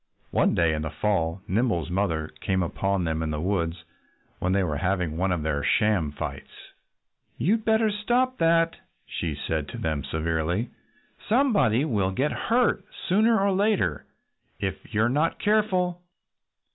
One 0.31 0.55
day 0.55 0.73
in 0.73 0.81
the 0.81 0.89
fall 0.89 1.43
Nimble's 1.47 1.91
mother 1.91 2.31
came 2.39 2.63
upon 2.63 3.03
them 3.03 3.21
in 3.21 3.29
the 3.29 3.39
woods 3.39 3.83
when 4.39 4.51
they 4.51 4.63
were 4.63 4.77
having 4.77 5.15
one 5.15 5.31
of 5.31 5.43
their 5.43 5.63
sham 5.63 6.11
fights. 6.11 6.49
"You'd 7.37 7.63
better 7.65 7.91
stop 7.91 8.39
that!" 8.39 8.77
she 9.05 9.35
said 9.35 9.67
to 9.67 9.77
them 9.77 10.03
severely. 10.03 10.71
"Somebody 11.29 11.85
will 11.85 12.09
get 12.09 12.31
hurt 12.31 12.83
sooner 13.09 13.39
or 13.39 13.51
later 13.51 14.07
if 14.59 14.91
you're 14.91 15.07
not 15.07 15.37
careful." 15.37 16.01